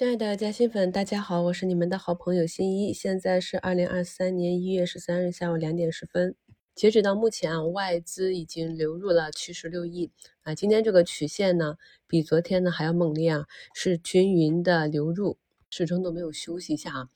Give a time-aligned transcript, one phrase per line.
[0.00, 2.90] 亲爱的嘉兴粉，大家好，我是你们的好朋友新一。
[2.90, 6.34] 现在是二零二三年一月十三日下午两点十分。
[6.74, 10.10] 截止到目前啊，外资已经流入了七十六亿
[10.40, 10.54] 啊。
[10.54, 11.76] 今天这个曲线呢，
[12.06, 13.44] 比昨天呢还要猛烈啊，
[13.74, 15.36] 是均匀的流入，
[15.68, 17.08] 始终都没有休息一下啊。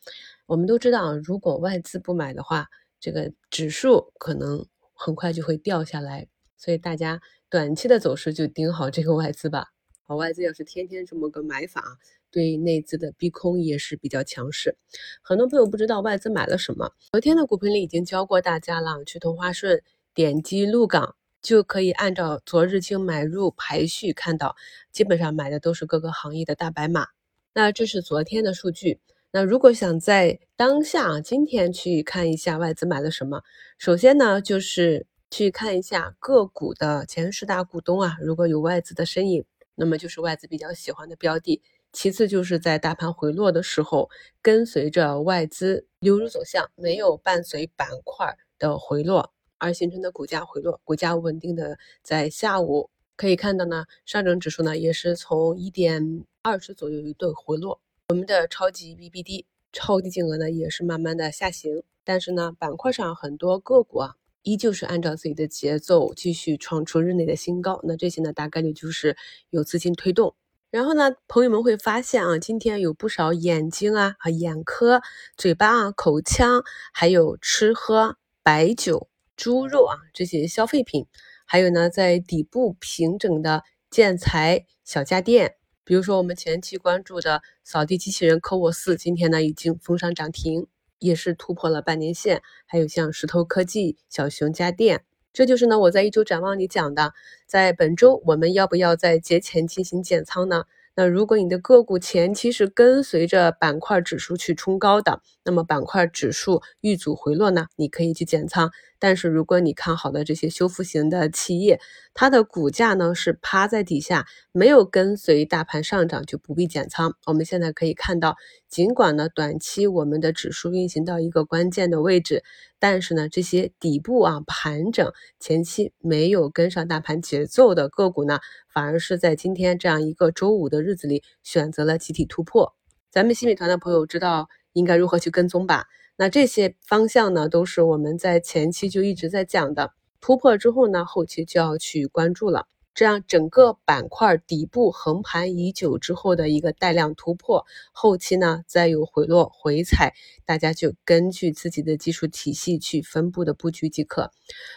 [0.44, 2.68] 我们都知道，如果外资不买的话，
[3.00, 6.28] 这个指数可能很快就会掉下来，
[6.58, 9.68] 所以大家短期的走势就盯好这个外资吧。
[10.06, 11.98] 好，外资要是天天这么个买法。
[12.30, 14.76] 对内资的逼空也是比较强势，
[15.22, 16.92] 很多朋友不知道外资买了什么。
[17.12, 19.80] 昨天的股评里已经教过大家了，去同花顺
[20.12, 24.56] 点击陆港就可以按照昨日清买入排序看到，
[24.90, 27.06] 基本上买的都是各个行业的大白马。
[27.54, 28.98] 那这是昨天的数据。
[29.30, 33.42] 那如果想在当下今天去看一下外资买了什么，
[33.78, 41.62] 首先呢就是去看一下个股的前十大股东啊，如果有外资的身影，那么就是外资比较喜欢的标的。
[41.92, 44.10] 其次就是在大盘回落的时候，
[44.42, 69.16] 跟随着外资流入走向，没有伴随板块的回落而形成的股价回落，股价稳定的在下午可以看到呢，上证指数呢也是从一点二十左右一顿回落，我们的超级 BBD 超低金额呢也是慢慢的下行，但是呢板块上很多个股啊依旧是按照自己的节奏继续创出日内的新高，那这些呢大概率就是
[69.50, 70.36] 有资金推动。
[70.70, 75.02] 然后呢，朋友们会发现啊，今天有不少眼睛啊、啊眼科、
[75.36, 81.06] 嘴巴啊、口腔，还有吃喝、白酒、猪肉啊这些消费品，
[81.44, 90.66] 还有呢，在底部平整的建材、小家电，比如说我们前期关注的扫地机器人科沃斯，今天呢已经封上涨停，
[90.98, 92.42] 也是突破了半年线。
[92.66, 95.04] 还有像石头科技、小熊家电。
[95.32, 97.12] 这就是呢，我在一周展望里讲的，
[97.46, 100.64] 在本周我们要不要在节前进行减仓呢？
[100.96, 108.70] 那如果你的个股前期是跟随着板块指数去冲高的，那么板块指数遇阻回落呢，你可以去减仓。
[109.04, 111.78] 但是如果你看好的这些修复型的企业，
[112.14, 117.14] 它的股价呢是趴在底下，没有跟随大盘上涨，就不必减仓。
[117.26, 118.34] 我们现在可以看到，
[118.66, 122.42] 尽管呢短期我们的指数运行到一个关键的位置，
[122.78, 128.38] 但是呢这些底部啊盘整前期没有跟上大盘节奏的个股呢，
[128.72, 132.74] 反而是在今天这样一个周五的日子里选择了集体突破。
[133.10, 135.84] 咱们新美团的朋友知道应该如何去跟踪吧？
[136.16, 142.68] 那这些方向呢，都是我们在前期就一直在讲的，突破之后呢，后期就要去关注了。
[142.94, 150.14] 这样整个板块底部横盘已久之后的一个带量突破，后期呢再有回落回踩，
[150.46, 154.30] 大家就根据自己的技术体系去分布的布局即可。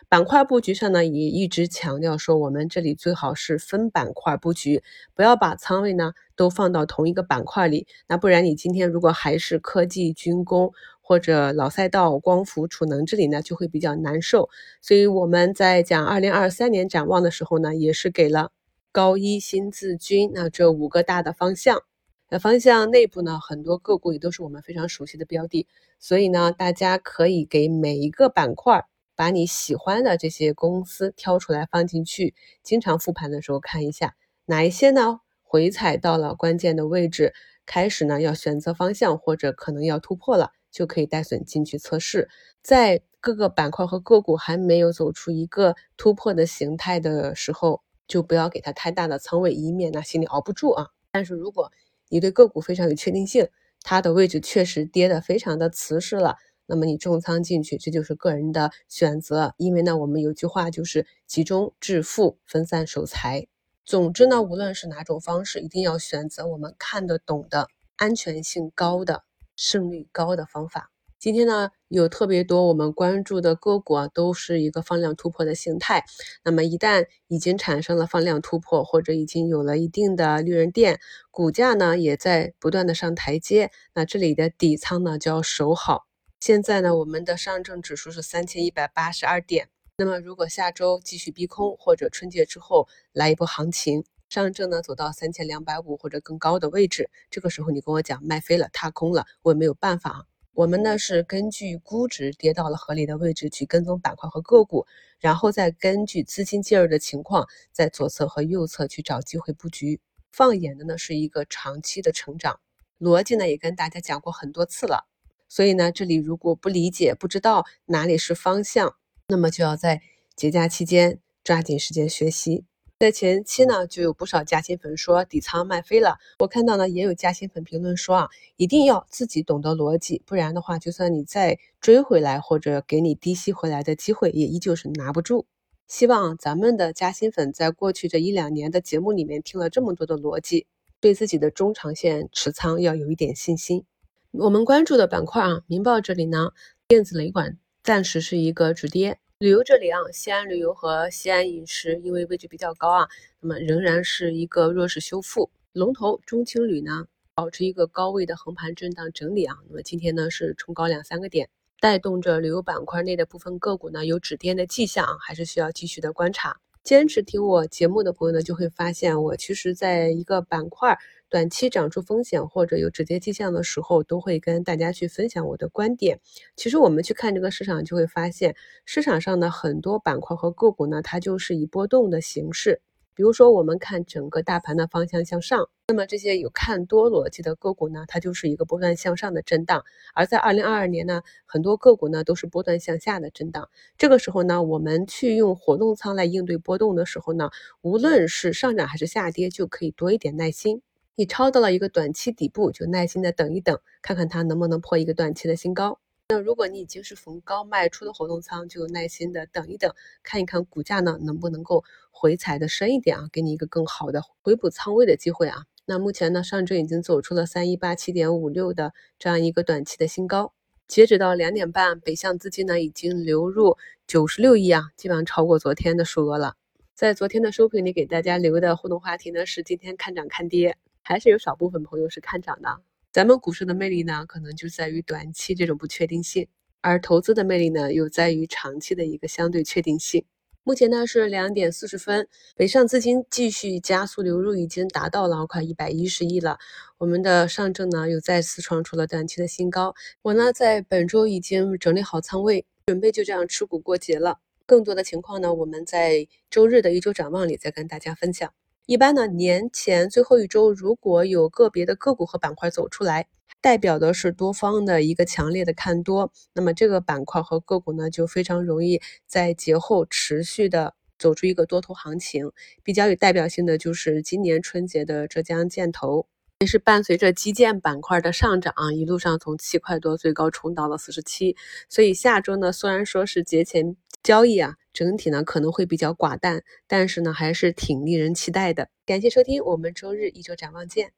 [0.09, 4.81] 板块布局上呢，也一直强调说，我们这里最好是分板块布局，
[5.13, 10.73] 不要把仓位呢都放到同一个板块里，那不然你今天如果还是科技军工。
[11.07, 14.49] 或者老赛道、光伏、储能这里呢，就会比较难受。
[14.81, 18.51] 所以我们在讲二零二三年展望的时候呢，也是给了
[18.91, 21.81] 高一新自军那这五个大的方向。
[22.27, 25.65] 那方向内部呢，很多个股也都是我们非常熟悉的标的，
[25.97, 28.83] 所以呢，大家可以给每一个板块
[29.15, 37.33] 把你喜欢的这些公司挑出来放进去，经常复盘的时候看一下哪一些呢回踩到了关键的位置，
[37.65, 40.51] 开始呢要选择方向或者可能要突破了。
[40.77, 42.29] 就可以带损进去测试，
[42.61, 50.89] 在各个板块和个股还没有走出一个突破的形态的时候，就不要给它太大的仓位，以免呢心里熬不住啊。
[51.11, 51.71] 但是如果
[52.09, 53.49] 你对个股非常有确定性，
[53.81, 56.35] 它的位置确实跌得非常的瓷实了，
[56.67, 59.55] 那么你重仓进去，这就是个人的选择。
[59.57, 63.47] 因为呢，我们有句话就是集中致富，分散守财。
[63.83, 69.23] 总之呢，无论是哪种方式，一定要选择我们看得懂的、安全性高的。
[69.57, 70.89] 胜率高的方法。
[71.19, 76.05] 今天呢，有特别多我们关注的个股啊，都是一个放量突破的形态。
[76.43, 80.99] 那么一旦已经产生了放量突破，或者已经有了一定的利润垫，
[81.31, 86.05] 股价呢也在不断的上台阶，那这里的底仓呢就要守好。
[86.39, 89.69] 现在呢，我们的上证指数是三千一百八十二点。
[89.97, 94.05] 那么如果下周继续逼空，或者春节之后来一波行情。
[94.29, 100.25] 上证呢走到三千两百五或者更高的位置，这个时候你跟我讲卖飞了、踏空了，我也没有办法啊。
[100.53, 104.87] 我们呢是根据估值跌到了合理的位置去跟踪板块和个股，
[105.19, 110.01] 然后再根据资金介入的情况，在左侧和右侧去找机会布局。
[110.31, 112.59] 放眼的呢是一个长期的成长
[112.99, 115.07] 逻辑呢，也跟大家讲过很多次了。
[115.47, 118.95] 所以呢，这里如果不理解、不知道哪里是方向，
[119.27, 120.01] 那么就要在
[120.35, 122.65] 节假期间抓紧时间学习。
[122.99, 126.17] 在前期呢，就有不少加薪粉说底仓卖飞了。
[126.39, 135.45] 我看到呢，也有加薪粉评论说啊，一定要自己懂得逻辑，不然的话，就算你再追回来或者给你低吸回来的机会，也依旧是拿不住。
[135.87, 140.65] 希望咱们的加薪粉在过去这一两年的节目里面听了这么多的逻辑，
[140.99, 143.85] 对自己的中长线持仓要有一点信心。
[144.31, 146.49] 我们关注的板块啊，明报这里呢，
[146.87, 149.19] 电子雷管暂时是一个止跌。
[149.39, 153.07] 旅游这里啊，西安旅游和西安饮食因为位置比较高啊，
[153.39, 155.51] 那么仍然是一个弱势修复。
[155.73, 157.05] 龙头中青旅呢，
[157.35, 161.49] 保持一个高位的横盘震荡整理啊，那么今天呢是冲高两三个点，
[161.79, 166.59] 带动着旅游板块内的部分个股呢有止跌的迹象啊，还是需要继续的观察。
[166.87, 170.97] 坚持听我节目的朋友呢，就会发现我其实在一个板块。
[171.27, 176.21] 短期涨出风险或者有止跌迹象的时候，都会跟大家去分享我的观点。
[176.55, 178.55] 其实我们去看这个市场，就会发现
[178.85, 182.79] 市场上呢很多板块和个股呢，它就是以波动的形式。
[183.17, 189.79] 比如说，我们看整个大盘的方向向上，那么这些有看多逻辑的个股呢，它就是一个波段向上的震荡；
[190.13, 193.69] 而在二零二二年呢，很多个股呢都是波段向下的震荡。
[193.97, 197.49] 这个时候呢，我们去用活动仓来应对波动的时候呢，
[197.81, 200.83] 无论是上涨还是下跌，就可以多一点耐心。
[201.15, 205.97] 你抄到了一个短期底部，就耐心的等一等，看看它能不能破一个短期的新高。
[206.29, 215.63] 那如果你已经是逢高卖出的活动仓，就耐心的等一等，看一看股价呢能不能够回踩的深一点啊，给你一个更好的回补仓位的机会啊。
[215.85, 220.51] 那目前呢，上证已经走出了三一八七点五六的这样一个短期的新高。
[220.85, 226.55] 截止到两点半，北向资金呢已经流入九十六亿啊，基本上超过昨天的数额了。
[226.93, 230.75] 在昨天的收评里给大家留的互动话题呢是今天看涨看跌。
[231.03, 232.81] 还是有少部分朋友是看涨的。
[233.17, 236.47] 咱们股市的魅力呢，可能就在于短期这种不确定性，
[236.81, 240.23] 而投资的魅力呢，又在于长期的一个相对确定性。
[240.61, 246.59] 目前呢是两点四十分，北上资金继续加速流入，已经达到了快一百一十亿了。
[246.99, 249.95] 我们的上证呢又再次创出了短期的新高。
[250.21, 254.37] 我呢在本周已经整理好仓位，准备就这样持股过节了。
[254.67, 258.53] 更多的情况呢，我们在周日的一周展望里再跟大家分享。
[258.87, 263.27] 一般呢，年前最后一周如果有个别的个股和板块走出来，
[263.59, 272.49] 代表的是多方的一个强烈的看多，那么这个板块和个股呢，就非常容易在节后持续的走出一个多头行情。
[272.81, 276.25] 比较有代表性的就是今年春节的浙江建投，
[276.61, 281.57] 也是伴随着基建板块的上涨，一路上从七块多最高冲到了四十七。
[281.89, 284.75] 所以下周呢，虽然说是节前交易啊。
[284.91, 288.89] 整体呢可能会比较寡淡，但是呢还是挺令人期待的。
[289.05, 291.11] 感谢收听，我们周日一周展望见。